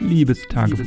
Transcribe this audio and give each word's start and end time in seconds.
Liebestagebuch. 0.00 0.86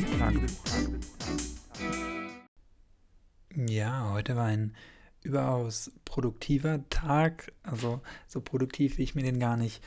Ja, 3.68 4.10
heute 4.12 4.36
war 4.36 4.46
ein 4.46 4.74
überaus 5.22 5.92
produktiver 6.04 6.88
Tag, 6.90 7.52
also 7.62 8.00
so 8.26 8.40
produktiv, 8.40 8.98
wie 8.98 9.02
ich 9.02 9.14
mir 9.14 9.22
den 9.22 9.38
gar 9.38 9.56
nicht 9.56 9.82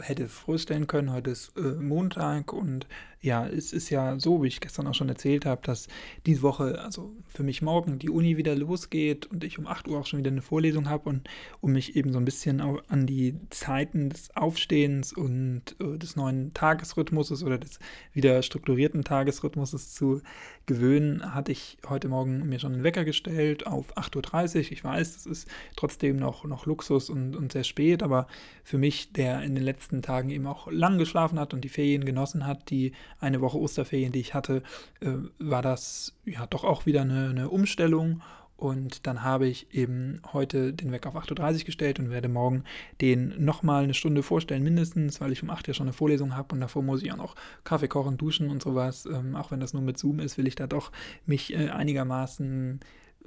hätte 0.00 0.28
vorstellen 0.28 0.86
können. 0.86 1.12
Heute 1.12 1.30
ist 1.30 1.56
äh, 1.56 1.60
Montag 1.60 2.52
und 2.52 2.86
ja, 3.26 3.46
es 3.46 3.72
ist 3.72 3.90
ja 3.90 4.20
so, 4.20 4.42
wie 4.42 4.46
ich 4.46 4.60
gestern 4.60 4.86
auch 4.86 4.94
schon 4.94 5.08
erzählt 5.08 5.46
habe, 5.46 5.60
dass 5.64 5.88
diese 6.26 6.42
Woche, 6.42 6.80
also 6.80 7.12
für 7.26 7.42
mich 7.42 7.60
morgen, 7.60 7.98
die 7.98 8.08
Uni 8.08 8.36
wieder 8.36 8.54
losgeht 8.54 9.26
und 9.26 9.42
ich 9.42 9.58
um 9.58 9.66
8 9.66 9.88
Uhr 9.88 9.98
auch 9.98 10.06
schon 10.06 10.20
wieder 10.20 10.30
eine 10.30 10.42
Vorlesung 10.42 10.88
habe 10.88 11.08
und 11.08 11.28
um 11.60 11.72
mich 11.72 11.96
eben 11.96 12.12
so 12.12 12.18
ein 12.18 12.24
bisschen 12.24 12.60
an 12.60 13.06
die 13.06 13.34
Zeiten 13.50 14.10
des 14.10 14.36
Aufstehens 14.36 15.12
und 15.12 15.74
äh, 15.80 15.98
des 15.98 16.14
neuen 16.14 16.54
Tagesrhythmuses 16.54 17.42
oder 17.42 17.58
des 17.58 17.80
wieder 18.12 18.42
strukturierten 18.42 19.02
Tagesrhythmuses 19.02 19.92
zu 19.92 20.22
gewöhnen, 20.66 21.34
hatte 21.34 21.52
ich 21.52 21.78
heute 21.88 22.08
Morgen 22.08 22.48
mir 22.48 22.60
schon 22.60 22.74
einen 22.74 22.84
Wecker 22.84 23.04
gestellt 23.04 23.66
auf 23.66 23.96
8.30 23.96 24.56
Uhr. 24.56 24.72
Ich 24.72 24.84
weiß, 24.84 25.14
das 25.14 25.26
ist 25.26 25.48
trotzdem 25.74 26.16
noch, 26.16 26.44
noch 26.44 26.66
Luxus 26.66 27.10
und, 27.10 27.34
und 27.34 27.52
sehr 27.52 27.64
spät, 27.64 28.02
aber 28.02 28.28
für 28.62 28.78
mich, 28.78 29.12
der 29.12 29.42
in 29.42 29.54
den 29.54 29.64
letzten 29.66 30.02
Tagen 30.02 30.30
eben 30.30 30.46
auch 30.46 30.70
lang 30.70 30.98
geschlafen 30.98 31.38
hat 31.38 31.52
und 31.52 31.62
die 31.62 31.68
Ferien 31.68 32.04
genossen 32.04 32.46
hat, 32.46 32.70
die 32.70 32.92
eine 33.20 33.40
Woche 33.40 33.58
Osterferien, 33.58 34.12
die 34.12 34.20
ich 34.20 34.34
hatte, 34.34 34.62
äh, 35.00 35.10
war 35.38 35.62
das 35.62 36.14
ja 36.24 36.46
doch 36.46 36.64
auch 36.64 36.86
wieder 36.86 37.02
eine, 37.02 37.28
eine 37.28 37.50
Umstellung. 37.50 38.22
Und 38.56 39.06
dann 39.06 39.22
habe 39.22 39.46
ich 39.46 39.74
eben 39.74 40.22
heute 40.32 40.72
den 40.72 40.90
Wecker 40.90 41.10
auf 41.10 41.16
8.30 41.16 41.58
Uhr 41.58 41.64
gestellt 41.66 41.98
und 41.98 42.10
werde 42.10 42.28
morgen 42.28 42.64
den 43.02 43.34
nochmal 43.44 43.84
eine 43.84 43.92
Stunde 43.92 44.22
vorstellen, 44.22 44.62
mindestens, 44.62 45.20
weil 45.20 45.32
ich 45.32 45.42
um 45.42 45.50
8 45.50 45.68
Uhr 45.68 45.74
schon 45.74 45.86
eine 45.86 45.92
Vorlesung 45.92 46.36
habe 46.36 46.54
und 46.54 46.60
davor 46.62 46.82
muss 46.82 47.02
ich 47.02 47.12
auch 47.12 47.18
noch 47.18 47.34
Kaffee 47.64 47.88
kochen, 47.88 48.16
duschen 48.16 48.48
und 48.48 48.62
sowas. 48.62 49.04
Ähm, 49.04 49.36
auch 49.36 49.50
wenn 49.50 49.60
das 49.60 49.74
nur 49.74 49.82
mit 49.82 49.98
Zoom 49.98 50.20
ist, 50.20 50.38
will 50.38 50.46
ich 50.46 50.54
da 50.54 50.66
doch 50.66 50.90
mich 51.26 51.52
äh, 51.52 51.68
einigermaßen 51.68 52.80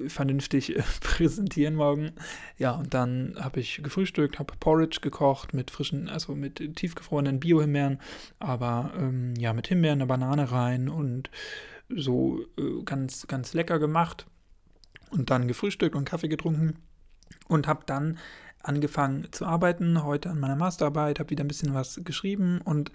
vernünftig 0.08 0.76
äh, 0.76 0.84
präsentieren 1.02 1.76
morgen. 1.76 2.12
Ja, 2.58 2.72
und 2.72 2.94
dann 2.94 3.36
habe 3.40 3.60
ich 3.60 3.82
gefrühstückt, 3.84 4.40
habe 4.40 4.54
Porridge 4.60 5.00
gekocht 5.02 5.54
mit 5.54 5.72
frischen, 5.72 6.10
also 6.10 6.36
mit 6.36 6.76
tiefgefrorenen 6.76 7.40
Bio-Himbeeren, 7.40 8.00
aber 8.40 8.94
ähm, 8.98 9.34
ja, 9.38 9.54
mit 9.54 9.68
Himbeeren, 9.68 10.00
eine 10.00 10.08
Banane 10.08 10.52
rein 10.52 10.90
und 10.90 11.30
so 11.90 12.42
äh, 12.58 12.84
ganz, 12.84 13.28
ganz 13.28 13.54
lecker 13.54 13.80
gemacht. 13.80 14.26
Und 15.12 15.32
dann 15.32 15.48
gefrühstückt 15.48 15.96
und 15.96 16.06
Kaffee 16.06 16.28
getrunken 16.28 16.76
und 17.48 17.68
habe 17.68 17.82
dann 17.86 18.20
angefangen 18.62 19.28
zu 19.32 19.46
arbeiten, 19.46 20.04
heute 20.04 20.30
an 20.30 20.40
meiner 20.40 20.56
Masterarbeit, 20.56 21.20
habe 21.20 21.30
wieder 21.30 21.44
ein 21.44 21.48
bisschen 21.48 21.74
was 21.74 22.02
geschrieben 22.04 22.62
und 22.62 22.92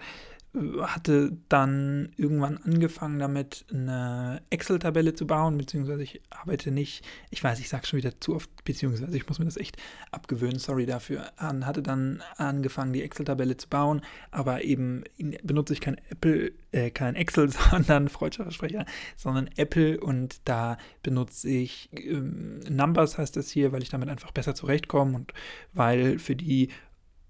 hatte 0.81 1.37
dann 1.49 2.09
irgendwann 2.17 2.57
angefangen 2.57 3.19
damit, 3.19 3.65
eine 3.71 4.41
Excel-Tabelle 4.49 5.13
zu 5.13 5.27
bauen, 5.27 5.57
beziehungsweise 5.57 6.03
ich 6.03 6.21
arbeite 6.29 6.71
nicht, 6.71 7.03
ich 7.29 7.43
weiß, 7.43 7.59
ich 7.59 7.69
sage 7.69 7.85
schon 7.85 7.97
wieder 7.97 8.19
zu 8.19 8.35
oft, 8.35 8.49
beziehungsweise 8.63 9.15
ich 9.15 9.27
muss 9.27 9.39
mir 9.39 9.45
das 9.45 9.57
echt 9.57 9.77
abgewöhnen, 10.11 10.59
sorry 10.59 10.85
dafür, 10.85 11.31
an, 11.37 11.65
hatte 11.65 11.81
dann 11.81 12.23
angefangen, 12.37 12.93
die 12.93 13.03
Excel-Tabelle 13.03 13.57
zu 13.57 13.67
bauen, 13.67 14.01
aber 14.31 14.63
eben 14.63 15.03
benutze 15.43 15.73
ich 15.73 15.81
kein 15.81 15.97
Apple, 16.09 16.53
äh, 16.71 16.89
kein 16.89 17.15
Excel, 17.15 17.49
sondern 17.71 18.07
freudscher 18.09 18.51
Sprecher, 18.51 18.85
sondern 19.17 19.49
Apple 19.57 19.99
und 19.99 20.41
da 20.45 20.77
benutze 21.03 21.49
ich 21.49 21.89
ähm, 21.91 22.59
Numbers 22.69 23.17
heißt 23.17 23.35
das 23.35 23.49
hier, 23.49 23.71
weil 23.71 23.83
ich 23.83 23.89
damit 23.89 24.09
einfach 24.09 24.31
besser 24.31 24.55
zurechtkomme 24.55 25.15
und 25.15 25.33
weil 25.73 26.19
für 26.19 26.35
die 26.35 26.69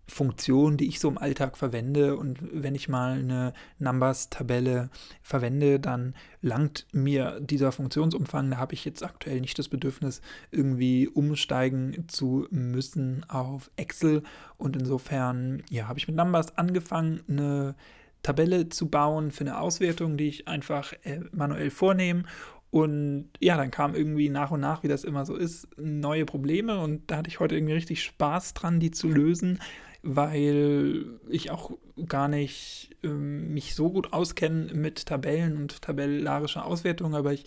Funktion, 0.08 0.78
die 0.78 0.88
ich 0.88 1.00
so 1.00 1.10
im 1.10 1.18
Alltag 1.18 1.58
verwende. 1.58 2.16
Und 2.16 2.38
wenn 2.42 2.76
ich 2.76 2.90
mal 2.90 3.20
eine 3.20 3.54
Numbers-Tabelle 3.80 4.90
verwende, 5.22 5.80
dann 5.80 6.14
langt 6.42 6.86
mir 6.92 7.40
dieser 7.42 7.72
Funktionsumfang. 7.72 8.52
Da 8.52 8.58
habe 8.58 8.74
ich 8.74 8.86
jetzt 8.86 9.04
aktuell 9.04 9.42
nicht 9.42 9.58
das 9.58 9.68
Bedürfnis, 9.68 10.22
irgendwie 10.52 11.08
umsteigen 11.08 12.06
zu 12.08 12.48
müssen 12.52 13.26
auf 13.30 13.72
Excel. 13.76 14.24
Und 14.58 14.76
insofern, 14.76 15.64
ja, 15.70 15.88
habe 15.88 16.00
ich 16.00 16.08
mit 16.08 16.16
Numbers 16.16 16.58
angefangen, 16.58 17.22
eine 17.28 17.76
Tabelle 18.22 18.70
zu 18.70 18.90
bauen 18.90 19.32
für 19.32 19.44
eine 19.44 19.60
Auswertung, 19.60 20.18
die 20.18 20.28
ich 20.28 20.48
einfach 20.48 20.94
äh, 21.04 21.22
manuell 21.32 21.70
vornehme. 21.70 22.24
Und 22.72 23.30
ja, 23.40 23.56
dann 23.56 23.72
kam 23.72 23.96
irgendwie 23.96 24.30
nach 24.30 24.52
und 24.52 24.60
nach, 24.60 24.84
wie 24.84 24.88
das 24.88 25.04
immer 25.04 25.26
so 25.26 25.36
ist, 25.36 25.68
neue 25.78 26.26
Probleme 26.26 26.80
und 26.80 27.10
da 27.10 27.18
hatte 27.18 27.30
ich 27.30 27.40
heute 27.40 27.56
irgendwie 27.56 27.76
richtig 27.76 28.04
Spaß 28.04 28.54
dran, 28.54 28.82
die 28.82 28.92
zu 28.92 29.08
lösen 29.08 29.60
weil 30.06 31.20
ich 31.28 31.50
auch 31.52 31.72
gar 32.08 32.28
nicht 32.28 32.96
ähm, 33.04 33.54
mich 33.54 33.76
so 33.76 33.90
gut 33.90 34.14
auskenne 34.14 34.74
mit 34.74 35.08
Tabellen 35.08 35.58
und 35.58 35.82
tabellarischer 35.82 36.66
Auswertung, 36.66 37.16
aber 37.16 37.34
ich 37.34 37.46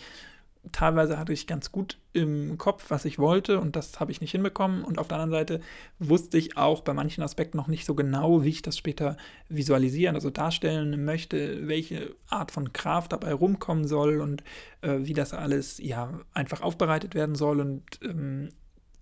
teilweise 0.72 1.18
hatte 1.18 1.32
ich 1.32 1.46
ganz 1.46 1.72
gut 1.72 1.98
im 2.12 2.58
Kopf, 2.58 2.86
was 2.88 3.04
ich 3.04 3.18
wollte 3.18 3.60
und 3.60 3.76
das 3.76 4.00
habe 4.00 4.10
ich 4.12 4.20
nicht 4.20 4.32
hinbekommen. 4.32 4.84
Und 4.84 4.98
auf 4.98 5.08
der 5.08 5.18
anderen 5.18 5.40
Seite 5.40 5.60
wusste 5.98 6.36
ich 6.36 6.56
auch 6.56 6.82
bei 6.82 6.94
manchen 6.94 7.22
Aspekten 7.22 7.56
noch 7.56 7.68
nicht 7.68 7.84
so 7.84 7.94
genau, 7.94 8.42
wie 8.42 8.50
ich 8.50 8.62
das 8.62 8.76
später 8.76 9.16
visualisieren, 9.48 10.14
also 10.14 10.30
darstellen 10.30 11.04
möchte, 11.04 11.68
welche 11.68 12.14
Art 12.28 12.50
von 12.50 12.72
Kraft 12.72 13.12
dabei 13.12 13.32
rumkommen 13.32 13.86
soll 13.86 14.20
und 14.20 14.42
äh, 14.82 14.98
wie 15.00 15.14
das 15.14 15.32
alles 15.32 15.78
ja 15.78 16.20
einfach 16.34 16.60
aufbereitet 16.60 17.14
werden 17.14 17.34
soll. 17.34 17.60
Und 17.60 17.84
ähm, 18.02 18.50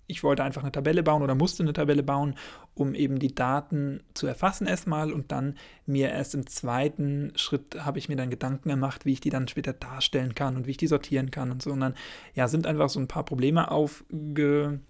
ich 0.06 0.22
wollte 0.22 0.44
einfach 0.44 0.62
eine 0.62 0.72
Tabelle 0.72 1.03
bauen 1.03 1.22
oder 1.22 1.34
musste 1.34 1.62
eine 1.62 1.72
Tabelle 1.72 2.03
bauen, 2.03 2.37
um 2.75 2.94
eben 2.94 3.19
die 3.19 3.34
Daten 3.34 4.00
zu 4.15 4.27
erfassen 4.27 4.67
erstmal 4.67 5.12
und 5.12 5.33
dann 5.33 5.56
mir 5.87 6.11
erst 6.11 6.34
im 6.34 6.47
zweiten 6.47 7.33
Schritt 7.37 7.84
habe 7.84 7.99
ich 7.99 8.09
mir 8.09 8.16
dann 8.16 8.31
Gedanken 8.31 8.69
gemacht, 8.69 9.05
wie 9.05 9.12
ich 9.12 9.21
die 9.21 9.31
dann 9.31 9.49
später 9.49 9.72
darstellen 9.72 10.34
kann 10.34 10.56
und 10.56 10.66
wie 10.66 10.72
ich 10.72 10.77
die 10.77 10.87
sortieren 10.87 11.31
kann 11.31 11.50
und 11.50 11.62
so. 11.62 11.72
Und 11.72 11.81
dann 11.81 11.95
ja, 12.34 12.49
sind 12.49 12.66
einfach 12.66 12.89
so 12.89 13.00
ein 13.00 13.09
paar 13.09 13.25
Probleme 13.25 13.71
aufgekommen. 13.71 14.81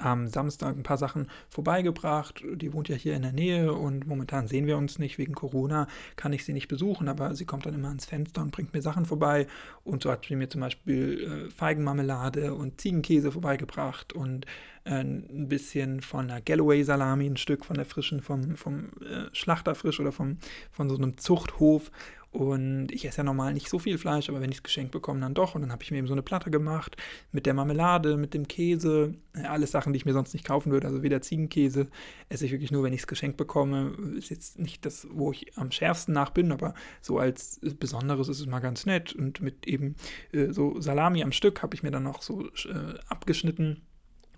am 0.00 0.28
Samstag 0.28 0.76
ein 0.76 0.82
paar 0.82 0.98
Sachen 0.98 1.28
vorbeigebracht. 1.48 2.42
Die 2.54 2.72
wohnt 2.72 2.88
ja 2.88 2.96
hier 2.96 3.14
in 3.14 3.22
der 3.22 3.32
Nähe 3.32 3.72
und 3.72 4.06
momentan 4.06 4.48
sehen 4.48 4.66
wir 4.66 4.78
uns 4.78 4.98
nicht. 4.98 5.18
Wegen 5.18 5.34
Corona 5.34 5.86
kann 6.16 6.32
ich 6.32 6.44
sie 6.44 6.52
nicht 6.52 6.68
besuchen, 6.68 7.08
aber 7.08 7.34
sie 7.34 7.44
kommt 7.44 7.66
dann 7.66 7.74
immer 7.74 7.88
ans 7.88 8.06
Fenster 8.06 8.42
und 8.42 8.52
bringt 8.52 8.72
mir 8.72 8.82
Sachen 8.82 9.04
vorbei. 9.04 9.46
Und 9.84 10.02
so 10.02 10.10
hat 10.10 10.24
sie 10.26 10.36
mir 10.36 10.48
zum 10.48 10.62
Beispiel 10.62 11.46
äh, 11.48 11.50
Feigenmarmelade 11.50 12.54
und 12.54 12.80
Ziegenkäse 12.80 13.32
vorbeigebracht 13.32 14.12
und 14.12 14.46
äh, 14.84 15.00
ein 15.00 15.48
bisschen 15.48 16.00
von 16.00 16.28
der 16.28 16.40
Galloway-Salami, 16.40 17.26
ein 17.26 17.36
Stück 17.36 17.64
von 17.64 17.76
der 17.76 17.84
frischen, 17.84 18.22
vom, 18.22 18.56
vom 18.56 18.90
äh, 19.00 19.28
Schlachterfrisch 19.32 20.00
oder 20.00 20.12
vom, 20.12 20.38
von 20.70 20.88
so 20.88 20.96
einem 20.96 21.18
Zuchthof 21.18 21.90
und 22.32 22.92
ich 22.92 23.04
esse 23.04 23.18
ja 23.18 23.24
normal 23.24 23.52
nicht 23.54 23.68
so 23.68 23.80
viel 23.80 23.98
Fleisch, 23.98 24.28
aber 24.28 24.40
wenn 24.40 24.52
ich 24.52 24.58
es 24.58 24.62
geschenkt 24.62 24.92
bekomme, 24.92 25.20
dann 25.20 25.34
doch. 25.34 25.56
Und 25.56 25.62
dann 25.62 25.72
habe 25.72 25.82
ich 25.82 25.90
mir 25.90 25.98
eben 25.98 26.06
so 26.06 26.14
eine 26.14 26.22
Platte 26.22 26.50
gemacht 26.50 26.96
mit 27.32 27.44
der 27.44 27.54
Marmelade, 27.54 28.16
mit 28.16 28.34
dem 28.34 28.46
Käse. 28.46 29.14
Alles 29.32 29.72
Sachen, 29.72 29.92
die 29.92 29.96
ich 29.96 30.06
mir 30.06 30.12
sonst 30.12 30.32
nicht 30.32 30.46
kaufen 30.46 30.70
würde. 30.70 30.86
Also 30.86 31.02
weder 31.02 31.20
Ziegenkäse 31.22 31.88
esse 32.28 32.46
ich 32.46 32.52
wirklich 32.52 32.70
nur, 32.70 32.84
wenn 32.84 32.92
ich 32.92 33.00
es 33.00 33.06
geschenkt 33.08 33.36
bekomme. 33.36 33.96
Ist 34.16 34.30
jetzt 34.30 34.60
nicht 34.60 34.86
das, 34.86 35.08
wo 35.10 35.32
ich 35.32 35.58
am 35.58 35.72
schärfsten 35.72 36.14
nach 36.14 36.30
bin, 36.30 36.52
aber 36.52 36.74
so 37.00 37.18
als 37.18 37.58
Besonderes 37.80 38.28
ist 38.28 38.38
es 38.38 38.46
mal 38.46 38.60
ganz 38.60 38.86
nett. 38.86 39.12
Und 39.12 39.40
mit 39.40 39.66
eben 39.66 39.96
äh, 40.30 40.52
so 40.52 40.80
Salami 40.80 41.24
am 41.24 41.32
Stück 41.32 41.62
habe 41.62 41.74
ich 41.74 41.82
mir 41.82 41.90
dann 41.90 42.04
noch 42.04 42.22
so 42.22 42.46
äh, 42.46 42.94
abgeschnitten. 43.08 43.82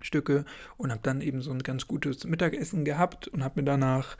Stücke 0.03 0.45
und 0.77 0.91
habe 0.91 1.01
dann 1.03 1.21
eben 1.21 1.41
so 1.41 1.51
ein 1.51 1.63
ganz 1.63 1.87
gutes 1.87 2.23
Mittagessen 2.25 2.85
gehabt 2.85 3.27
und 3.27 3.43
habe 3.43 3.61
mir 3.61 3.65
danach 3.65 4.17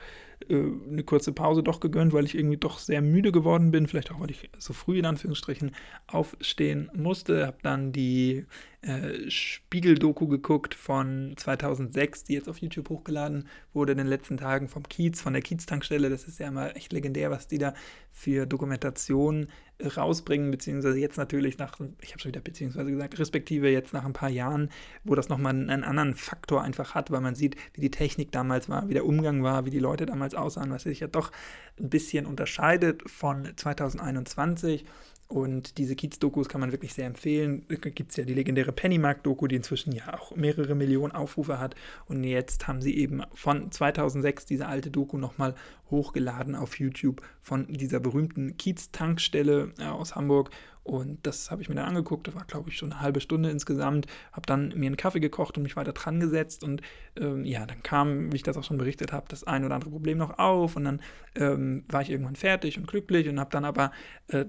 äh, 0.48 0.54
eine 0.54 1.04
kurze 1.04 1.32
Pause 1.32 1.62
doch 1.62 1.80
gegönnt, 1.80 2.12
weil 2.12 2.24
ich 2.24 2.34
irgendwie 2.34 2.56
doch 2.56 2.78
sehr 2.78 3.02
müde 3.02 3.32
geworden 3.32 3.70
bin, 3.70 3.86
vielleicht 3.86 4.10
auch, 4.10 4.20
weil 4.20 4.30
ich 4.30 4.50
so 4.58 4.72
früh 4.72 4.98
in 4.98 5.06
Anführungsstrichen 5.06 5.72
aufstehen 6.06 6.90
musste. 6.94 7.46
Habe 7.46 7.58
dann 7.62 7.92
die 7.92 8.46
äh, 8.82 9.30
Spiegel-Doku 9.30 10.26
geguckt 10.26 10.74
von 10.74 11.34
2006, 11.36 12.24
die 12.24 12.34
jetzt 12.34 12.48
auf 12.48 12.58
YouTube 12.58 12.88
hochgeladen 12.88 13.48
wurde 13.72 13.92
in 13.92 13.98
den 13.98 14.06
letzten 14.06 14.36
Tagen 14.36 14.68
vom 14.68 14.82
Kiez, 14.88 15.20
von 15.20 15.32
der 15.32 15.42
Kiez-Tankstelle. 15.42 16.10
Das 16.10 16.24
ist 16.24 16.38
ja 16.38 16.50
mal 16.50 16.72
echt 16.74 16.92
legendär, 16.92 17.30
was 17.30 17.46
die 17.46 17.58
da 17.58 17.74
für 18.10 18.46
Dokumentation 18.46 19.48
rausbringen, 19.82 20.50
beziehungsweise 20.50 20.98
jetzt 20.98 21.16
natürlich 21.16 21.58
nach, 21.58 21.78
ich 22.00 22.10
habe 22.10 22.20
schon 22.20 22.30
wieder 22.30 22.40
beziehungsweise 22.40 22.90
gesagt, 22.90 23.18
respektive 23.18 23.68
jetzt 23.68 23.92
nach 23.92 24.04
ein 24.04 24.12
paar 24.12 24.28
Jahren, 24.28 24.70
wo 25.02 25.14
das 25.14 25.28
nochmal 25.28 25.52
einen 25.52 25.84
anderen 25.84 26.14
Faktor 26.14 26.62
einfach 26.62 26.94
hat, 26.94 27.10
weil 27.10 27.20
man 27.20 27.34
sieht, 27.34 27.56
wie 27.74 27.80
die 27.80 27.90
Technik 27.90 28.32
damals 28.32 28.68
war, 28.68 28.88
wie 28.88 28.94
der 28.94 29.06
Umgang 29.06 29.42
war, 29.42 29.64
wie 29.64 29.70
die 29.70 29.80
Leute 29.80 30.06
damals 30.06 30.34
aussahen, 30.34 30.70
was 30.70 30.84
sich 30.84 31.00
ja 31.00 31.08
doch 31.08 31.32
ein 31.78 31.90
bisschen 31.90 32.26
unterscheidet 32.26 33.08
von 33.10 33.52
2021. 33.56 34.84
Und 35.26 35.78
diese 35.78 35.96
Kiez-Dokus 35.96 36.48
kann 36.48 36.60
man 36.60 36.72
wirklich 36.72 36.92
sehr 36.92 37.06
empfehlen. 37.06 37.64
Da 37.68 37.90
gibt 37.90 38.10
es 38.10 38.16
ja 38.16 38.24
die 38.24 38.34
legendäre 38.34 38.72
Pennymark-Doku, 38.72 39.46
die 39.46 39.56
inzwischen 39.56 39.92
ja 39.92 40.14
auch 40.14 40.36
mehrere 40.36 40.74
Millionen 40.74 41.12
Aufrufe 41.12 41.58
hat. 41.58 41.74
Und 42.06 42.24
jetzt 42.24 42.68
haben 42.68 42.82
sie 42.82 42.96
eben 42.96 43.22
von 43.32 43.72
2006 43.72 44.44
diese 44.46 44.66
alte 44.66 44.90
Doku 44.90 45.16
nochmal 45.16 45.54
hochgeladen 45.90 46.54
auf 46.54 46.78
YouTube 46.78 47.22
von 47.40 47.66
dieser 47.68 48.00
berühmten 48.00 48.56
Kiez-Tankstelle 48.56 49.72
äh, 49.78 49.84
aus 49.84 50.14
Hamburg. 50.14 50.50
Und 50.82 51.26
das 51.26 51.50
habe 51.50 51.62
ich 51.62 51.70
mir 51.70 51.76
dann 51.76 51.86
angeguckt. 51.86 52.28
Das 52.28 52.34
war, 52.34 52.44
glaube 52.44 52.68
ich, 52.68 52.76
schon 52.76 52.92
eine 52.92 53.00
halbe 53.00 53.20
Stunde 53.22 53.50
insgesamt. 53.50 54.06
Habe 54.32 54.44
dann 54.44 54.68
mir 54.76 54.86
einen 54.86 54.98
Kaffee 54.98 55.20
gekocht 55.20 55.56
und 55.56 55.62
mich 55.62 55.76
weiter 55.76 55.94
dran 55.94 56.20
gesetzt. 56.20 56.62
Und 56.62 56.82
ähm, 57.16 57.46
ja, 57.46 57.64
dann 57.64 57.82
kam, 57.82 58.30
wie 58.30 58.36
ich 58.36 58.42
das 58.42 58.58
auch 58.58 58.64
schon 58.64 58.76
berichtet 58.76 59.10
habe, 59.10 59.24
das 59.28 59.44
ein 59.44 59.64
oder 59.64 59.74
andere 59.74 59.90
Problem 59.90 60.18
noch 60.18 60.38
auf. 60.38 60.76
Und 60.76 60.84
dann 60.84 61.00
ähm, 61.36 61.84
war 61.88 62.02
ich 62.02 62.10
irgendwann 62.10 62.36
fertig 62.36 62.78
und 62.78 62.86
glücklich 62.86 63.30
und 63.30 63.40
habe 63.40 63.50
dann 63.50 63.64
aber 63.64 63.92
äh, 64.28 64.44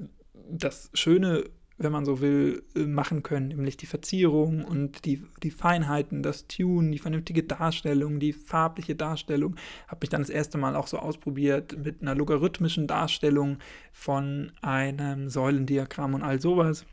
das 0.49 0.89
Schöne 0.93 1.45
wenn 1.77 1.91
man 1.91 2.05
so 2.05 2.21
will, 2.21 2.63
äh, 2.75 2.85
machen 2.85 3.21
können, 3.21 3.49
nämlich 3.49 3.75
die 3.77 3.85
Verzierung 3.85 4.63
und 4.63 5.05
die, 5.05 5.23
die 5.43 5.51
Feinheiten, 5.51 6.23
das 6.23 6.47
Tune, 6.47 6.91
die 6.91 6.99
vernünftige 6.99 7.43
Darstellung, 7.43 8.19
die 8.19 8.33
farbliche 8.33 8.95
Darstellung. 8.95 9.55
Habe 9.87 9.99
mich 10.01 10.09
dann 10.09 10.21
das 10.21 10.29
erste 10.29 10.57
Mal 10.57 10.75
auch 10.75 10.87
so 10.87 10.97
ausprobiert 10.99 11.77
mit 11.83 12.01
einer 12.01 12.15
logarithmischen 12.15 12.87
Darstellung 12.87 13.57
von 13.91 14.53
einem 14.61 15.29
Säulendiagramm 15.29 16.13
und 16.13 16.23
all 16.23 16.39
sowas. 16.39 16.85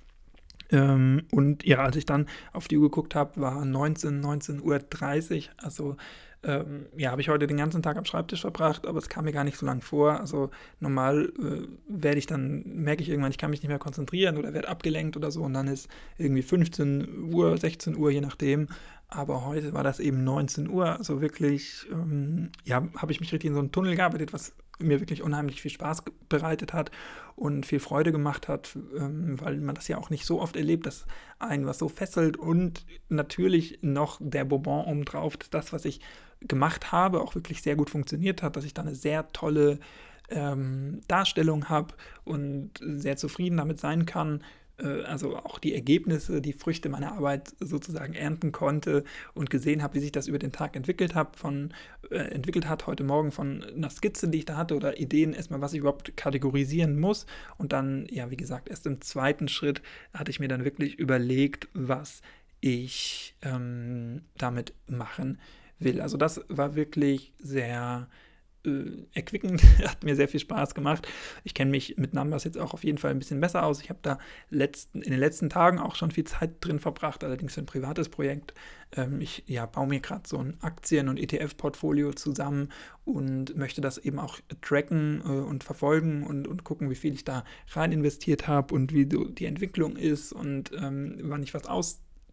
Ähm, 0.71 1.27
und 1.31 1.65
ja, 1.65 1.79
als 1.79 1.97
ich 1.97 2.07
dann 2.07 2.27
auf 2.53 2.67
die 2.67 2.79
Uhr 2.79 2.91
geguckt 2.91 3.15
habe, 3.15 3.41
war 3.41 3.65
19, 3.65 4.21
19.30 4.21 4.63
Uhr, 4.63 5.51
also 5.59 5.97
ähm, 6.45 6.87
ja, 6.97 7.11
habe 7.11 7.21
ich 7.21 7.29
heute 7.29 7.47
den 7.47 7.57
ganzen 7.57 7.83
Tag 7.83 7.97
am 7.97 8.05
Schreibtisch 8.05 8.41
verbracht, 8.41 8.87
aber 8.87 8.99
es 8.99 9.09
kam 9.09 9.25
mir 9.25 9.33
gar 9.33 9.45
nicht 9.45 9.57
so 9.57 9.67
lang 9.67 9.81
vor. 9.81 10.19
Also 10.19 10.51
normal 10.81 11.33
äh, 11.39 11.69
werde 11.89 12.19
ich 12.19 12.27
dann, 12.27 12.63
merke 12.65 13.03
ich 13.03 13.09
irgendwann, 13.09 13.31
ich 13.31 13.39
kann 13.39 13.51
mich 13.51 13.63
nicht 13.63 13.69
mehr 13.69 13.79
konzentrieren 13.79 14.37
oder 14.37 14.53
werde 14.53 14.69
abgelenkt 14.69 15.17
oder 15.17 15.31
so 15.31 15.43
und 15.43 15.55
dann 15.55 15.69
ist 15.69 15.89
irgendwie 16.19 16.43
15 16.43 17.33
Uhr, 17.33 17.57
16 17.57 17.97
Uhr, 17.97 18.11
je 18.11 18.21
nachdem. 18.21 18.69
Aber 19.09 19.45
heute 19.45 19.75
war 19.75 19.85
das 19.85 20.01
eben 20.01 20.25
19 20.25 20.69
Uhr, 20.69 20.97
also 20.99 21.21
wirklich, 21.21 21.87
ähm, 21.93 22.51
ja, 22.65 22.89
habe 22.97 23.13
ich 23.13 23.21
mich 23.21 23.33
richtig 23.33 23.49
in 23.49 23.55
so 23.55 23.61
einen 23.61 23.71
Tunnel 23.71 23.95
gearbeitet, 23.95 24.33
was 24.33 24.55
mir 24.79 25.01
wirklich 25.01 25.23
unheimlich 25.23 25.63
viel 25.63 25.71
Spaß 25.71 26.03
bereitet 26.29 26.73
hat 26.73 26.91
und 27.37 27.67
viel 27.67 27.81
Freude 27.81 28.13
gemacht 28.13 28.49
hat, 28.49 28.77
ähm, 28.97 29.41
weil 29.41 29.59
man 29.59 29.75
das 29.75 29.89
ja 29.89 29.99
auch 29.99 30.11
nicht 30.11 30.27
so 30.27 30.41
oft 30.41 30.57
erlebt, 30.57 30.87
dass 30.87 31.07
einen 31.39 31.67
was 31.67 31.79
so 31.79 31.89
fesselt 31.89 32.37
und 32.37 32.85
natürlich 33.09 33.79
noch 33.83 34.19
der 34.21 34.45
Bourbon 34.45 34.85
obendrauf, 34.87 35.37
dass 35.37 35.51
das, 35.51 35.73
was 35.73 35.85
ich 35.85 36.01
gemacht 36.41 36.93
habe, 36.93 37.21
auch 37.21 37.35
wirklich 37.35 37.63
sehr 37.63 37.77
gut 37.77 37.91
funktioniert 37.91 38.43
hat, 38.43 38.57
dass 38.57 38.65
ich 38.65 38.75
da 38.75 38.83
eine 38.83 38.95
sehr 38.95 39.29
tolle 39.33 39.79
ähm, 40.29 41.01
Darstellung 41.09 41.69
habe 41.69 41.95
und 42.25 42.73
sehr 42.81 43.17
zufrieden 43.17 43.57
damit 43.57 43.79
sein 43.79 44.07
kann. 44.07 44.43
Äh, 44.79 45.03
also 45.03 45.37
auch 45.37 45.59
die 45.59 45.75
Ergebnisse, 45.75 46.41
die 46.41 46.53
Früchte 46.53 46.89
meiner 46.89 47.13
Arbeit 47.13 47.55
sozusagen 47.61 48.15
ernten 48.15 48.53
konnte 48.53 49.05
und 49.35 49.51
gesehen 49.51 49.83
habe, 49.83 49.95
wie 49.95 50.01
sich 50.01 50.13
das 50.13 50.29
über 50.29 50.39
den 50.39 50.53
Tag 50.53 50.77
entwickelt, 50.77 51.15
hab, 51.15 51.37
von, 51.37 51.73
äh, 52.11 52.17
entwickelt 52.17 52.69
hat, 52.69 52.87
heute 52.87 53.05
Morgen 53.05 53.33
von 53.33 53.63
einer 53.63 53.91
Skizze, 53.91 54.29
die 54.29 54.39
ich 54.39 54.45
da 54.45 54.57
hatte 54.57 54.77
oder 54.77 54.99
Ideen, 54.99 55.33
erstmal, 55.33 55.61
was 55.61 55.73
ich 55.73 55.81
überhaupt 55.81 56.17
kategorisieren 56.17 56.99
muss. 56.99 57.27
Und 57.59 57.73
dann, 57.73 58.07
ja, 58.11 58.31
wie 58.31 58.37
gesagt, 58.37 58.69
erst 58.69 58.87
im 58.87 59.01
zweiten 59.01 59.49
Schritt 59.49 59.83
hatte 60.15 60.31
ich 60.31 60.41
mir 60.41 60.49
dann 60.49 60.65
wirklich 60.65 60.99
überlegt, 60.99 61.69
was 61.75 62.23
ich 62.61 63.35
ähm, 63.43 64.23
damit 64.39 64.73
machen 64.87 65.39
will. 65.79 66.01
Also 66.01 66.17
das 66.17 66.41
war 66.49 66.77
wirklich 66.77 67.33
sehr 67.39 68.09
äh, 68.67 69.05
erquickend, 69.15 69.63
hat 69.87 70.05
mir 70.05 70.17
sehr 70.17 70.29
viel 70.29 70.41
Spaß 70.41 70.75
gemacht. 70.75 71.07
Ich 71.45 71.55
kenne 71.55 71.71
mich 71.71 71.97
mit 71.97 72.15
Numbers 72.15 72.45
jetzt 72.45 72.59
auch 72.59 72.75
auf 72.75 72.85
jeden 72.85 72.99
Fall 72.99 73.11
ein 73.11 73.19
bisschen 73.19 73.41
besser 73.41 73.65
aus. 73.65 73.81
Ich 73.81 73.91
habe 73.91 73.99
da 74.03 74.19
letzten, 74.51 75.03
in 75.03 75.11
den 75.11 75.21
letzten 75.21 75.51
Tagen 75.51 75.79
auch 75.79 75.95
schon 75.95 76.11
viel 76.11 76.25
Zeit 76.25 76.53
drin 76.61 76.79
verbracht, 76.79 77.25
allerdings 77.25 77.55
für 77.55 77.61
ein 77.61 77.67
privates 77.67 78.09
Projekt. 78.09 78.55
Ähm, 78.97 79.21
ich 79.21 79.45
ja, 79.47 79.67
baue 79.67 79.87
mir 79.87 80.01
gerade 80.01 80.23
so 80.27 80.39
ein 80.39 80.57
Aktien- 80.61 81.09
und 81.09 81.19
ETF-Portfolio 81.19 82.13
zusammen 82.13 82.69
und 83.05 83.57
möchte 83.57 83.81
das 83.81 83.99
eben 83.99 84.19
auch 84.19 84.39
tracken 84.61 85.23
äh, 85.25 85.29
und 85.29 85.65
verfolgen 85.65 86.25
und, 86.25 86.47
und 86.47 86.65
gucken, 86.65 86.91
wie 86.91 86.95
viel 86.95 87.15
ich 87.15 87.25
da 87.25 87.45
rein 87.73 87.93
investiert 87.93 88.49
habe 88.49 88.75
und 88.75 88.93
wie 88.93 89.09
so 89.11 89.25
die 89.25 89.47
Entwicklung 89.47 89.97
ist 89.97 90.33
und 90.33 90.73
ähm, 90.73 91.19
wann 91.23 91.43
ich 91.43 91.55
was 91.55 91.67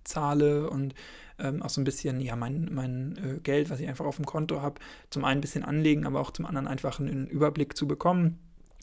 auszahle 0.09 0.69
und 0.69 0.95
ähm, 1.39 1.61
auch 1.61 1.69
so 1.69 1.79
ein 1.79 1.85
bisschen, 1.85 2.19
ja, 2.19 2.35
mein, 2.35 2.69
mein 2.73 3.17
äh, 3.17 3.39
Geld, 3.39 3.69
was 3.69 3.79
ich 3.79 3.88
einfach 3.88 4.06
auf 4.06 4.17
dem 4.17 4.25
Konto 4.25 4.61
habe, 4.61 4.81
zum 5.09 5.23
einen 5.23 5.39
ein 5.39 5.41
bisschen 5.41 5.63
anlegen, 5.63 6.06
aber 6.06 6.19
auch 6.19 6.31
zum 6.31 6.45
anderen 6.45 6.67
einfach 6.67 7.00
einen 7.00 7.27
Überblick 7.27 7.77
zu 7.77 7.88
bekommen. 7.88 8.39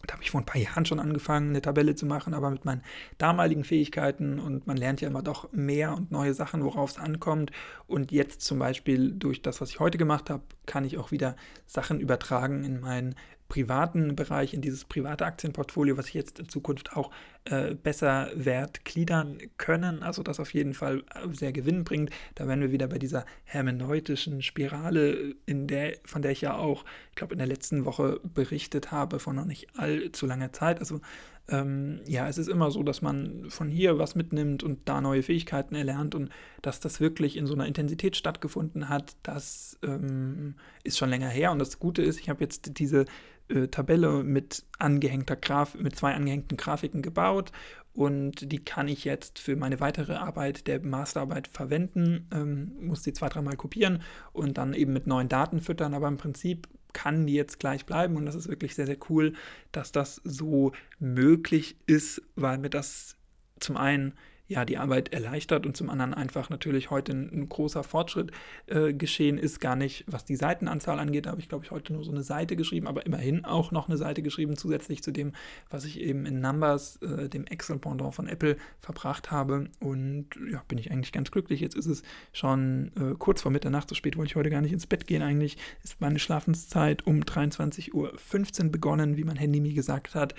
Da 0.06 0.14
habe 0.14 0.23
ich 0.23 0.31
vor 0.31 0.40
ein 0.40 0.46
paar 0.46 0.61
Jahren 0.61 0.87
schon 0.87 1.00
angefangen, 1.00 1.50
eine 1.50 1.62
Tabelle 1.62 1.96
zu 1.96 2.06
machen, 2.06 2.32
aber 2.32 2.50
mit 2.50 2.64
meinen 2.64 2.82
damaligen 3.19 3.64
Fähigkeiten 3.64 4.38
und 4.38 4.67
man 4.67 4.76
lernt 4.76 5.00
ja 5.00 5.08
immer 5.08 5.23
doch 5.23 5.50
mehr 5.52 5.94
und 5.94 6.12
neue 6.12 6.32
Sachen, 6.32 6.62
worauf 6.64 6.90
es 6.90 6.99
ankommt. 6.99 7.50
Und 7.88 8.12
jetzt 8.12 8.43
zum 8.43 8.58
Beispiel 8.58 9.12
durch 9.12 9.43
das, 9.43 9.61
was 9.61 9.70
ich 9.70 9.81
heute 9.81 9.99
gemacht 9.99 10.31
habe, 10.31 10.43
kann 10.64 10.84
ich 10.84 10.96
auch 10.96 11.11
wieder 11.11 11.34
Sachen 11.67 11.99
übertragen 11.99 12.62
in 12.62 12.81
mein 12.81 13.17
privaten 13.48 14.16
Bereich, 14.16 14.54
in 14.54 14.60
dieses 14.60 14.84
private 14.84 15.25
Aktienportfolio, 15.25 15.96
was 15.96 16.08
ich 16.08 16.14
jetzt 16.14 16.38
in 16.38 16.48
Zukunft 16.48 16.96
auch 16.96 17.10
äh, 17.44 17.75
besser 17.75 18.31
wertgliedern 18.34 19.38
können. 19.56 20.03
Also 20.03 20.22
das 20.22 20.41
auf 20.41 20.53
jeden 20.53 20.74
Fall 20.74 21.05
äh, 21.15 21.32
sehr 21.32 21.53
Gewinn 21.53 21.84
bringt. 21.84 22.10
Da 22.34 22.48
werden 22.48 22.60
wir 22.60 22.72
wieder 22.72 22.88
bei 22.88 22.98
dieser 22.98 23.24
hermeneutischen 23.44 24.43
Spirale, 24.43 25.34
in 25.46 25.67
der, 25.67 25.96
von 26.05 26.22
der 26.22 26.32
ich 26.32 26.41
ja 26.41 26.56
auch, 26.56 26.84
ich 27.10 27.17
glaube, 27.17 27.34
in 27.34 27.38
der 27.38 27.46
letzten 27.46 27.84
Woche 27.84 28.20
berichtet 28.22 28.91
habe, 28.91 29.20
vor 29.20 29.32
noch 29.32 29.44
nicht 29.44 29.69
allzu 29.79 30.26
langer 30.26 30.53
Zeit. 30.53 30.81
Also 30.81 31.00
ähm, 31.48 32.00
ja, 32.06 32.29
es 32.29 32.38
ist 32.38 32.48
immer 32.48 32.70
so, 32.70 32.82
dass 32.82 33.03
man 33.03 33.46
von 33.48 33.69
hier 33.69 33.98
was 33.98 34.15
mitnimmt 34.15 34.62
und 34.62 34.81
da 34.88 35.00
neue 35.00 35.22
Fähigkeiten 35.22 35.74
erlernt 35.74 36.15
und 36.15 36.31
dass 36.62 36.81
das 36.81 37.00
wirklich 37.00 37.36
in 37.36 37.46
so 37.46 37.55
einer 37.55 37.67
Intensität 37.67 38.17
stattgefunden 38.17 38.88
hat, 38.88 39.17
das 39.22 39.79
ähm, 39.82 40.55
ist 40.82 40.98
schon 40.98 41.10
länger 41.10 41.29
her. 41.29 41.53
Und 41.53 41.60
das 41.60 41.79
Gute 41.79 42.03
ist, 42.03 42.19
ich 42.19 42.29
habe 42.29 42.43
jetzt 42.43 42.79
diese 42.79 43.05
äh, 43.48 43.69
Tabelle 43.69 44.24
mit 44.24 44.65
angehängter 44.79 45.36
Graf 45.36 45.76
mit 45.76 45.94
zwei 45.96 46.15
angehängten 46.15 46.56
Grafiken 46.56 47.03
gebaut 47.03 47.53
und 47.96 48.53
die 48.53 48.62
kann 48.62 48.88
ich 48.88 49.05
jetzt 49.05 49.38
für 49.38 49.56
meine 49.56 49.81
weitere 49.81 50.15
Arbeit 50.15 50.67
der 50.67 50.84
Masterarbeit 50.84 51.48
verwenden. 51.48 52.29
Ähm, 52.31 52.72
muss 52.79 53.03
die 53.03 53.15
zwei, 53.15 53.31
dreimal 53.31 53.56
kopieren 53.56 54.03
und 54.34 54.58
dann 54.58 54.74
eben 54.74 54.93
mit 54.93 55.06
neuen 55.06 55.31
Daten 55.31 55.60
füttern, 55.60 55.94
aber 55.94 56.06
im 56.08 56.19
Prinzip 56.19 56.69
kann 56.96 57.26
die 57.26 57.34
jetzt 57.34 57.60
gleich 57.60 57.84
bleiben. 57.84 58.17
Und 58.17 58.24
das 58.24 58.34
ist 58.34 58.48
wirklich 58.48 58.74
sehr, 58.74 58.86
sehr 58.86 58.96
cool, 59.10 59.34
dass 59.70 59.93
das 59.93 60.22
so 60.24 60.72
möglich 60.98 61.76
ist, 61.86 62.22
weil 62.36 62.56
mir 62.56 62.70
das 62.70 63.17
zum 63.60 63.76
einen 63.76 64.15
ja, 64.48 64.65
die 64.65 64.79
Arbeit 64.79 65.12
erleichtert 65.12 65.67
und 65.67 65.76
zum 65.76 65.91
anderen 65.91 66.15
einfach 66.15 66.50
natürlich 66.50 66.91
heute 66.91 67.12
ein, 67.12 67.31
ein 67.32 67.48
großer 67.48 67.82
Fortschritt 67.82 68.31
äh, 68.67 68.93
geschehen 68.93 69.38
ist, 69.38 69.60
gar 69.60 69.76
nicht, 69.76 70.05
was 70.06 70.24
die 70.24 70.36
Seitenanzahl 70.36 70.98
angeht. 71.00 71.26
Da 71.26 71.31
habe 71.31 71.41
ich, 71.41 71.48
glaube 71.48 71.65
ich, 71.65 71.70
heute 71.70 71.93
nur 71.93 72.05
so 72.05 72.12
eine 72.12 72.22
Seite 72.22 72.55
geschrieben, 72.56 72.86
aber 72.86 73.06
immerhin 73.06 73.44
auch 73.44 73.72
noch 73.72 73.88
eine 73.88 73.96
Seite 73.96 74.22
geschrieben, 74.22 74.56
zusätzlich 74.56 75.03
zu 75.03 75.10
dem, 75.10 75.32
was 75.69 75.84
ich 75.84 76.00
eben 76.00 76.26
in 76.26 76.41
Numbers, 76.41 76.96
äh, 77.03 77.29
dem 77.29 77.46
Excel-Pendant 77.46 78.15
von 78.15 78.29
Apple, 78.29 78.56
verbracht 78.81 79.31
habe. 79.31 79.69
Und 79.81 80.26
ja, 80.50 80.62
bin 80.69 80.79
ich 80.79 80.93
eigentlich 80.93 81.12
ganz 81.12 81.31
glücklich. 81.31 81.60
Jetzt 81.60 81.76
ist 81.76 81.86
es 81.86 82.03
schon 82.32 82.93
äh, 82.96 83.15
kurz 83.19 83.43
vor 83.43 83.50
Mitternacht, 83.50 83.88
so 83.88 83.94
spät 83.94 84.17
wollte 84.17 84.31
ich 84.31 84.36
heute 84.36 84.50
gar 84.50 84.60
nicht 84.60 84.72
ins 84.72 84.86
Bett 84.86 85.06
gehen. 85.06 85.22
Eigentlich 85.22 85.56
ist 85.82 86.00
meine 86.00 86.19
Schlafenszeit 86.19 87.06
um 87.06 87.20
23.15 87.20 88.65
Uhr 88.65 88.70
begonnen, 88.70 89.17
wie 89.17 89.24
mein 89.24 89.36
Handy 89.36 89.60
mir 89.60 89.74
gesagt 89.74 90.15
hat. 90.15 90.34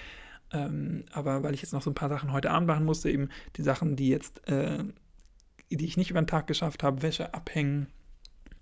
Ähm, 0.51 1.05
aber 1.11 1.43
weil 1.43 1.53
ich 1.53 1.61
jetzt 1.61 1.73
noch 1.73 1.81
so 1.81 1.89
ein 1.89 1.95
paar 1.95 2.09
Sachen 2.09 2.31
heute 2.31 2.51
Abend 2.51 2.67
machen 2.67 2.85
musste, 2.85 3.09
eben 3.09 3.29
die 3.55 3.63
Sachen, 3.63 3.95
die 3.95 4.09
jetzt, 4.09 4.47
äh, 4.47 4.83
die 5.69 5.85
ich 5.85 5.97
nicht 5.97 6.09
über 6.09 6.21
den 6.21 6.27
Tag 6.27 6.47
geschafft 6.47 6.83
habe, 6.83 7.01
Wäsche 7.01 7.33
abhängen, 7.33 7.87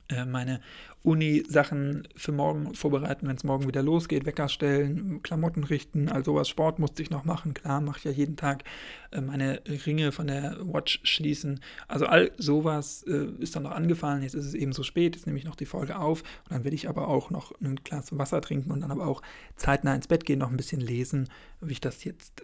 äh, 0.09 0.25
meine 0.25 0.61
Uni-Sachen 1.03 2.07
für 2.15 2.31
morgen 2.31 2.73
vorbereiten, 2.73 3.27
wenn 3.27 3.35
es 3.35 3.43
morgen 3.43 3.67
wieder 3.67 3.83
losgeht, 3.83 4.25
Wecker 4.25 4.49
stellen, 4.49 5.21
Klamotten 5.21 5.63
richten, 5.63 6.09
all 6.09 6.25
sowas. 6.25 6.49
Sport 6.49 6.79
musste 6.79 7.03
ich 7.03 7.11
noch 7.11 7.25
machen, 7.25 7.53
klar, 7.53 7.79
mache 7.79 7.99
ich 7.99 8.03
ja 8.05 8.11
jeden 8.11 8.35
Tag. 8.35 8.63
Äh, 9.11 9.21
meine 9.21 9.61
Ringe 9.85 10.11
von 10.11 10.27
der 10.27 10.57
Watch 10.61 10.99
schließen. 11.03 11.59
Also 11.87 12.07
all 12.07 12.31
sowas 12.37 13.03
äh, 13.07 13.27
ist 13.39 13.55
dann 13.55 13.63
noch 13.63 13.71
angefallen. 13.71 14.23
Jetzt 14.23 14.33
ist 14.33 14.45
es 14.45 14.53
eben 14.53 14.73
so 14.73 14.83
spät, 14.83 15.15
jetzt 15.15 15.27
nehme 15.27 15.37
ich 15.37 15.45
noch 15.45 15.55
die 15.55 15.65
Folge 15.65 15.97
auf 15.97 16.21
und 16.21 16.51
dann 16.51 16.63
will 16.63 16.73
ich 16.73 16.89
aber 16.89 17.07
auch 17.07 17.29
noch 17.29 17.53
ein 17.61 17.75
Glas 17.83 18.17
Wasser 18.17 18.41
trinken 18.41 18.71
und 18.71 18.81
dann 18.81 18.91
aber 18.91 19.07
auch 19.07 19.21
zeitnah 19.55 19.95
ins 19.95 20.07
Bett 20.07 20.25
gehen, 20.25 20.39
noch 20.39 20.49
ein 20.49 20.57
bisschen 20.57 20.81
lesen, 20.81 21.29
wie 21.61 21.73
ich 21.73 21.81
das 21.81 22.03
jetzt 22.03 22.43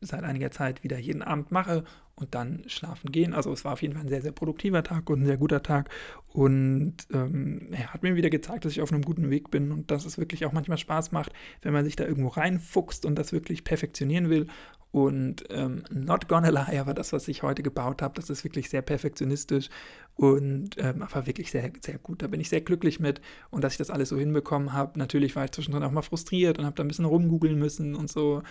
seit 0.00 0.24
einiger 0.24 0.50
Zeit 0.50 0.84
wieder 0.84 0.98
jeden 0.98 1.22
Abend 1.22 1.52
mache 1.52 1.84
und 2.14 2.34
dann 2.34 2.62
schlafen 2.66 3.12
gehen. 3.12 3.34
Also 3.34 3.52
es 3.52 3.64
war 3.64 3.74
auf 3.74 3.82
jeden 3.82 3.94
Fall 3.94 4.04
ein 4.04 4.08
sehr, 4.08 4.22
sehr 4.22 4.32
produktiver 4.32 4.82
Tag 4.82 5.08
und 5.10 5.22
ein 5.22 5.26
sehr 5.26 5.36
guter 5.36 5.62
Tag. 5.62 5.90
Und 6.28 6.94
ähm, 7.12 7.68
er 7.72 7.92
hat 7.92 8.02
mir 8.02 8.16
wieder 8.16 8.30
gezeigt, 8.30 8.64
dass 8.64 8.72
ich 8.72 8.80
auf 8.80 8.92
einem 8.92 9.02
guten 9.02 9.30
Weg 9.30 9.50
bin 9.50 9.70
und 9.70 9.90
dass 9.90 10.06
es 10.06 10.18
wirklich 10.18 10.46
auch 10.46 10.52
manchmal 10.52 10.78
Spaß 10.78 11.12
macht, 11.12 11.32
wenn 11.62 11.72
man 11.72 11.84
sich 11.84 11.96
da 11.96 12.04
irgendwo 12.04 12.28
reinfuchst 12.28 13.04
und 13.04 13.16
das 13.16 13.32
wirklich 13.32 13.64
perfektionieren 13.64 14.30
will. 14.30 14.46
Und 14.92 15.44
ähm, 15.50 15.84
not 15.90 16.26
gonna 16.26 16.48
lie, 16.48 16.80
aber 16.80 16.94
das, 16.94 17.12
was 17.12 17.28
ich 17.28 17.42
heute 17.42 17.62
gebaut 17.62 18.00
habe, 18.00 18.14
das 18.14 18.30
ist 18.30 18.44
wirklich 18.44 18.70
sehr 18.70 18.80
perfektionistisch 18.80 19.68
und 20.16 20.70
ähm, 20.78 21.02
aber 21.02 21.26
wirklich 21.26 21.50
sehr, 21.50 21.70
sehr 21.84 21.98
gut. 21.98 22.22
Da 22.22 22.26
bin 22.26 22.40
ich 22.40 22.48
sehr 22.48 22.62
glücklich 22.62 23.00
mit 23.00 23.20
und 23.50 23.62
dass 23.62 23.74
ich 23.74 23.78
das 23.78 23.90
alles 23.90 24.08
so 24.08 24.18
hinbekommen 24.18 24.72
habe. 24.72 24.98
Natürlich 24.98 25.36
war 25.36 25.44
ich 25.44 25.52
zwischendrin 25.52 25.82
auch 25.82 25.90
mal 25.90 26.02
frustriert 26.02 26.58
und 26.58 26.64
habe 26.64 26.74
da 26.74 26.82
ein 26.82 26.88
bisschen 26.88 27.04
rumgoogeln 27.04 27.58
müssen 27.58 27.94
und 27.94 28.10
so. 28.10 28.42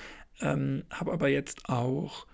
Ähm, 0.41 0.83
habe 0.91 1.11
aber 1.11 1.27
jetzt 1.27 1.67
auch 1.67 2.27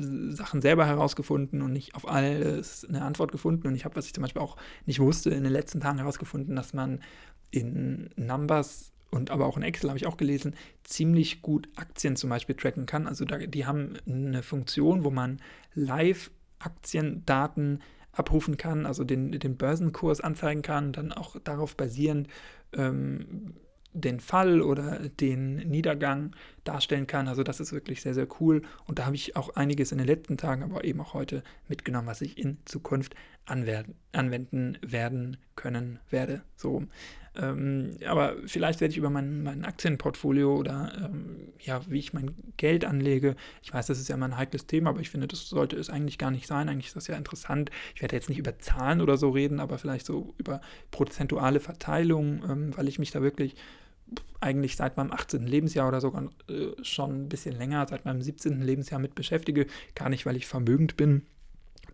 Sachen 0.00 0.62
selber 0.62 0.86
herausgefunden 0.86 1.60
und 1.60 1.72
nicht 1.72 1.94
auf 1.94 2.08
alles 2.08 2.86
eine 2.88 3.02
Antwort 3.02 3.30
gefunden. 3.30 3.66
Und 3.66 3.74
ich 3.74 3.84
habe, 3.84 3.94
was 3.96 4.06
ich 4.06 4.14
zum 4.14 4.22
Beispiel 4.22 4.40
auch 4.40 4.56
nicht 4.86 5.00
wusste, 5.00 5.30
in 5.30 5.44
den 5.44 5.52
letzten 5.52 5.80
Tagen 5.80 5.98
herausgefunden, 5.98 6.56
dass 6.56 6.72
man 6.72 7.00
in 7.50 8.08
Numbers 8.16 8.92
und 9.10 9.30
aber 9.30 9.44
auch 9.44 9.58
in 9.58 9.62
Excel 9.62 9.90
habe 9.90 9.98
ich 9.98 10.06
auch 10.06 10.16
gelesen, 10.16 10.54
ziemlich 10.84 11.42
gut 11.42 11.68
Aktien 11.76 12.16
zum 12.16 12.30
Beispiel 12.30 12.56
tracken 12.56 12.86
kann. 12.86 13.06
Also 13.06 13.26
da, 13.26 13.36
die 13.36 13.66
haben 13.66 13.98
eine 14.08 14.42
Funktion, 14.42 15.04
wo 15.04 15.10
man 15.10 15.42
live 15.74 16.30
Aktiendaten 16.58 17.82
abrufen 18.12 18.56
kann, 18.56 18.86
also 18.86 19.04
den, 19.04 19.32
den 19.32 19.56
Börsenkurs 19.56 20.20
anzeigen 20.20 20.62
kann, 20.62 20.92
dann 20.92 21.12
auch 21.12 21.36
darauf 21.42 21.76
basierend 21.76 22.28
ähm, 22.72 23.54
den 23.94 24.20
Fall 24.20 24.62
oder 24.62 24.98
den 25.08 25.56
Niedergang 25.56 26.34
darstellen 26.64 27.06
kann. 27.06 27.28
Also 27.28 27.42
das 27.42 27.60
ist 27.60 27.72
wirklich 27.72 28.00
sehr, 28.00 28.14
sehr 28.14 28.26
cool. 28.40 28.62
Und 28.86 28.98
da 28.98 29.06
habe 29.06 29.16
ich 29.16 29.36
auch 29.36 29.54
einiges 29.56 29.92
in 29.92 29.98
den 29.98 30.06
letzten 30.06 30.36
Tagen, 30.36 30.62
aber 30.62 30.84
eben 30.84 31.00
auch 31.00 31.14
heute 31.14 31.42
mitgenommen, 31.68 32.06
was 32.06 32.22
ich 32.22 32.38
in 32.38 32.58
Zukunft 32.64 33.14
anwerden, 33.46 33.94
anwenden 34.12 34.78
werden 34.82 35.36
können 35.56 35.98
werde. 36.10 36.42
So. 36.56 36.86
Ähm, 37.34 37.96
aber 38.06 38.36
vielleicht 38.44 38.80
werde 38.80 38.92
ich 38.92 38.98
über 38.98 39.08
mein, 39.08 39.42
mein 39.42 39.64
Aktienportfolio 39.64 40.54
oder 40.54 40.92
ähm, 41.02 41.52
ja, 41.60 41.80
wie 41.88 41.98
ich 41.98 42.12
mein 42.12 42.34
Geld 42.58 42.84
anlege. 42.84 43.36
Ich 43.62 43.72
weiß, 43.72 43.86
das 43.86 43.98
ist 43.98 44.08
ja 44.08 44.16
immer 44.16 44.26
ein 44.26 44.36
heikles 44.36 44.66
Thema, 44.66 44.90
aber 44.90 45.00
ich 45.00 45.08
finde, 45.08 45.28
das 45.28 45.48
sollte 45.48 45.76
es 45.76 45.88
eigentlich 45.88 46.18
gar 46.18 46.30
nicht 46.30 46.46
sein. 46.46 46.68
Eigentlich 46.68 46.88
ist 46.88 46.96
das 46.96 47.06
ja 47.06 47.16
interessant. 47.16 47.70
Ich 47.94 48.02
werde 48.02 48.16
jetzt 48.16 48.28
nicht 48.28 48.38
über 48.38 48.58
Zahlen 48.58 49.00
oder 49.00 49.16
so 49.16 49.30
reden, 49.30 49.60
aber 49.60 49.78
vielleicht 49.78 50.04
so 50.04 50.34
über 50.36 50.60
prozentuale 50.90 51.60
Verteilung, 51.60 52.42
ähm, 52.48 52.76
weil 52.76 52.88
ich 52.88 52.98
mich 52.98 53.12
da 53.12 53.22
wirklich 53.22 53.56
eigentlich 54.40 54.76
seit 54.76 54.98
meinem 54.98 55.12
18. 55.12 55.46
Lebensjahr 55.46 55.88
oder 55.88 56.02
sogar 56.02 56.24
äh, 56.48 56.72
schon 56.82 57.24
ein 57.24 57.28
bisschen 57.30 57.56
länger, 57.56 57.86
seit 57.88 58.04
meinem 58.04 58.20
17. 58.20 58.60
Lebensjahr 58.60 59.00
mit 59.00 59.14
beschäftige. 59.14 59.66
Gar 59.94 60.10
nicht, 60.10 60.26
weil 60.26 60.36
ich 60.36 60.46
vermögend 60.46 60.98
bin. 60.98 61.22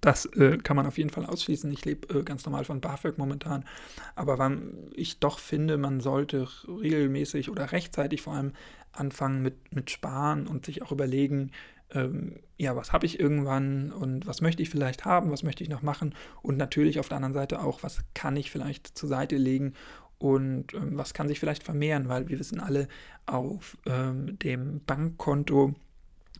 Das 0.01 0.27
äh, 0.27 0.59
kann 0.59 0.77
man 0.77 0.87
auf 0.87 0.99
jeden 0.99 1.11
Fall 1.11 1.27
ausschließen. 1.27 1.71
Ich 1.73 1.85
lebe 1.85 2.21
äh, 2.21 2.23
ganz 2.23 2.45
normal 2.45 2.65
von 2.65 2.81
BAföG 2.81 3.19
momentan. 3.19 3.65
Aber 4.15 4.39
weil 4.39 4.61
ich 4.95 5.19
doch 5.19 5.39
finde, 5.39 5.77
man 5.77 6.01
sollte 6.01 6.49
regelmäßig 6.69 7.51
oder 7.51 7.73
rechtzeitig 7.73 8.23
vor 8.23 8.35
allem 8.35 8.53
anfangen 8.93 9.43
mit, 9.43 9.75
mit 9.75 9.91
Sparen 9.91 10.47
und 10.47 10.67
sich 10.67 10.83
auch 10.83 10.93
überlegen, 10.93 11.51
ähm, 11.91 12.37
ja, 12.57 12.77
was 12.77 12.93
habe 12.93 13.07
ich 13.07 13.19
irgendwann 13.19 13.93
und 13.93 14.27
was 14.27 14.41
möchte 14.41 14.63
ich 14.63 14.71
vielleicht 14.71 15.05
haben, 15.05 15.31
was 15.31 15.43
möchte 15.43 15.63
ich 15.63 15.71
noch 15.71 15.83
machen 15.83 16.15
und 16.43 16.57
natürlich 16.57 17.01
auf 17.01 17.09
der 17.09 17.17
anderen 17.17 17.35
Seite 17.35 17.63
auch, 17.63 17.83
was 17.83 18.03
kann 18.15 18.37
ich 18.37 18.51
vielleicht 18.51 18.99
zur 18.99 19.09
Seite 19.09 19.37
legen 19.37 19.73
und 20.19 20.75
ähm, 20.75 20.99
was 20.99 21.15
kann 21.15 21.29
sich 21.29 21.41
vielleicht 21.41 21.63
vermehren, 21.63 22.09
weil 22.09 22.29
wir 22.29 22.39
wissen 22.39 22.61
alle, 22.61 22.89
auf 23.27 23.79
ähm, 23.87 24.39
dem 24.39 24.81
Bankkonto 24.85 25.75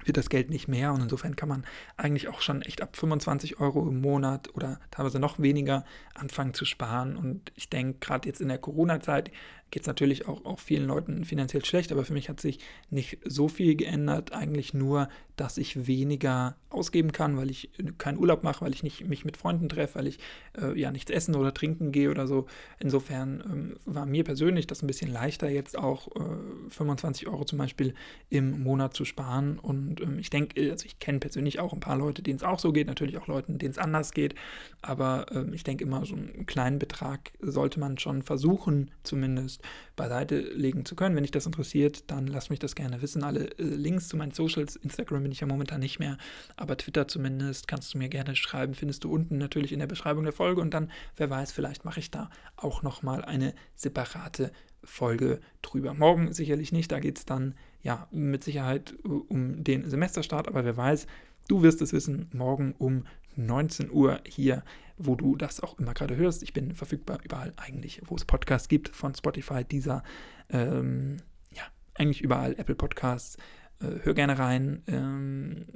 wird 0.09 0.17
das 0.17 0.31
Geld 0.31 0.51
nicht 0.51 0.67
mehr 0.67 0.93
und 0.93 1.03
insofern 1.03 1.37
kann 1.37 1.49
man 1.49 1.65
eigentlich 1.97 2.29
auch 2.29 2.41
schon 2.41 2.63
echt 2.63 2.83
ab 2.83 2.97
25 2.97 3.61
Euro 3.61 3.89
im 3.89 4.01
Monat 4.01 4.55
oder 4.55 4.81
teilweise 4.91 5.21
noch 5.21 5.39
weniger 5.39 5.85
anfangen 6.15 6.55
zu 6.55 6.65
sparen 6.65 7.17
und 7.17 7.53
ich 7.55 7.71
denke, 7.71 7.99
gerade 8.01 8.29
jetzt 8.29 8.41
in 8.41 8.49
der 8.49 8.59
Corona-Zeit 8.59 9.31
geht 9.71 9.83
es 9.83 9.87
natürlich 9.87 10.27
auch, 10.27 10.45
auch 10.45 10.59
vielen 10.59 10.87
Leuten 10.87 11.25
finanziell 11.25 11.65
schlecht, 11.65 11.93
aber 11.93 12.05
für 12.05 12.15
mich 12.15 12.29
hat 12.29 12.41
sich 12.41 12.59
nicht 12.91 13.19
so 13.25 13.49
viel 13.49 13.77
geändert, 13.77 14.33
eigentlich 14.33 14.73
nur, 14.73 15.09
dass 15.37 15.59
ich 15.59 15.87
weniger 15.87 16.57
ausgeben 16.71 17.13
kann, 17.13 17.37
weil 17.37 17.51
ich 17.51 17.71
keinen 17.99 18.19
Urlaub 18.19 18.43
mache, 18.43 18.65
weil 18.65 18.75
ich 18.75 18.83
nicht 18.83 19.07
mich 19.07 19.25
mit 19.25 19.37
Freunden 19.37 19.69
treffe, 19.69 19.99
weil 19.99 20.07
ich 20.07 20.19
äh, 20.61 20.79
ja 20.79 20.91
nichts 20.91 21.11
essen 21.11 21.35
oder 21.35 21.53
trinken 21.53 21.93
gehe 21.93 22.11
oder 22.11 22.27
so. 22.27 22.47
Insofern 22.79 23.43
ähm, 23.45 23.77
war 23.85 24.07
mir 24.07 24.25
persönlich 24.25 24.67
das 24.67 24.83
ein 24.83 24.87
bisschen 24.87 25.13
leichter, 25.13 25.49
jetzt 25.49 25.79
auch 25.79 26.09
äh, 26.17 26.71
25 26.71 27.29
Euro 27.29 27.45
zum 27.45 27.59
Beispiel 27.59 27.95
im 28.31 28.63
Monat 28.63 28.95
zu 28.95 29.05
sparen. 29.05 29.59
Und 29.59 29.98
ähm, 30.01 30.19
ich 30.19 30.31
denke, 30.31 30.71
also 30.71 30.87
ich 30.87 30.99
kenne 30.99 31.19
persönlich 31.19 31.59
auch 31.61 31.73
ein 31.73 31.81
paar 31.81 31.97
Leute, 31.97 32.23
denen 32.23 32.37
es 32.37 32.43
auch 32.43 32.59
so 32.59 32.73
geht, 32.73 32.87
natürlich 32.87 33.19
auch 33.19 33.27
Leute, 33.27 33.53
denen 33.53 33.71
es 33.71 33.79
anders 33.79 34.13
geht. 34.13 34.35
Aber 34.83 35.27
ähm, 35.33 35.53
ich 35.53 35.65
denke 35.65 35.85
immer, 35.85 36.05
so 36.05 36.15
einen 36.15 36.47
kleinen 36.47 36.79
Betrag 36.79 37.33
sollte 37.41 37.81
man 37.81 37.99
schon 37.99 38.23
versuchen, 38.23 38.91
zumindest 39.03 39.63
beiseite 39.97 40.39
legen 40.39 40.85
zu 40.85 40.97
können. 40.97 41.17
Wenn 41.17 41.25
dich 41.25 41.31
das 41.31 41.47
interessiert, 41.47 42.11
dann 42.11 42.27
lass 42.27 42.51
mich 42.51 42.59
das 42.59 42.75
gerne 42.75 43.03
wissen. 43.03 43.25
Alle 43.25 43.51
äh, 43.59 43.63
Links 43.63 44.09
zu 44.09 44.17
meinen 44.17 44.33
Socials, 44.33 44.77
Instagram 44.77 45.23
bin 45.23 45.33
ich 45.33 45.41
ja 45.41 45.47
momentan 45.47 45.81
nicht 45.81 45.99
mehr, 45.99 46.19
aber 46.57 46.77
Twitter 46.77 47.09
zumindest 47.09 47.69
kannst 47.69 47.95
du 47.95 47.99
mir 47.99 48.09
gerne 48.09 48.37
schreiben, 48.37 48.75
findest 48.75 49.05
du 49.05 49.13
unten 49.13 49.39
natürlich 49.39 49.73
in 49.73 49.79
der 49.79 49.87
Beschreibung 49.87 50.25
der 50.25 50.33
Folge 50.33 50.61
und 50.61 50.75
dann, 50.75 50.91
wer 51.17 51.31
weiß, 51.31 51.53
vielleicht 51.53 51.85
mache 51.85 52.01
ich 52.01 52.11
da 52.11 52.31
auch 52.57 52.83
nochmal 52.83 53.25
eine 53.25 53.55
separate 53.75 54.53
Folge 54.85 55.41
drüber. 55.63 55.95
Morgen 55.95 56.33
sicherlich 56.33 56.73
nicht, 56.73 56.91
da 56.93 57.01
geht 57.01 57.19
es 57.19 57.25
dann 57.25 57.55
ja 57.83 58.09
mit 58.11 58.45
Sicherheit 58.45 58.95
äh, 59.05 59.09
um 59.09 59.65
den 59.65 59.89
Semesterstart, 59.89 60.49
aber 60.49 60.65
wer 60.65 60.77
weiß, 60.77 61.07
du 61.49 61.63
wirst 61.63 61.83
es 61.83 61.93
wissen, 61.93 62.29
morgen 62.33 62.75
um 62.79 63.05
19 63.37 63.91
Uhr 63.91 64.21
hier, 64.27 64.65
wo 64.97 65.15
du 65.15 65.37
das 65.37 65.61
auch 65.61 65.79
immer 65.79 65.95
gerade 65.95 66.17
hörst. 66.17 66.43
Ich 66.43 66.53
bin 66.53 66.75
verfügbar 66.75 67.21
überall 67.25 67.53
eigentlich, 67.57 68.03
wo 68.05 68.17
es 68.17 68.25
Podcasts 68.25 68.69
gibt, 68.69 68.89
von 68.89 69.15
Spotify, 69.15 69.65
dieser, 69.65 70.03
ähm, 70.51 71.19
ja, 71.53 71.63
eigentlich 71.95 72.21
überall 72.21 72.55
Apple 72.59 72.75
Podcasts. 72.75 73.37
Äh, 73.81 74.01
hör 74.03 74.15
gerne 74.15 74.39
rein. 74.39 74.83
Ähm, 74.89 75.67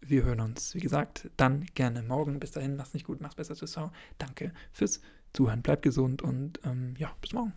wir 0.00 0.24
hören 0.24 0.40
uns, 0.40 0.74
wie 0.74 0.80
gesagt, 0.80 1.30
dann 1.36 1.66
gerne 1.74 2.02
morgen. 2.02 2.38
Bis 2.38 2.52
dahin, 2.52 2.76
mach's 2.76 2.94
nicht 2.94 3.06
gut, 3.06 3.20
mach's 3.20 3.34
besser. 3.34 3.54
Ciao. 3.54 3.90
Danke 4.18 4.52
fürs 4.72 5.00
Zuhören. 5.32 5.62
Bleib 5.62 5.82
gesund 5.82 6.22
und 6.22 6.60
ähm, 6.64 6.94
ja, 6.98 7.10
bis 7.20 7.32
morgen. 7.32 7.54